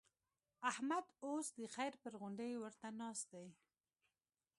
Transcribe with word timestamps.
احمد 0.69 1.05
اوس 1.25 1.47
د 1.59 1.61
خير 1.75 1.93
پر 2.01 2.13
غونډۍ 2.21 2.51
ورته 2.57 2.87
ناست 2.99 3.25
دی. 3.33 3.47